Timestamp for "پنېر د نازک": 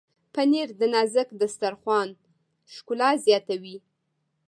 0.33-1.27